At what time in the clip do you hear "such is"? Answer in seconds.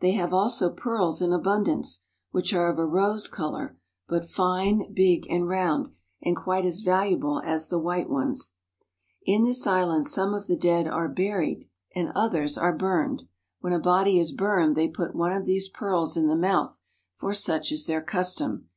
17.32-17.86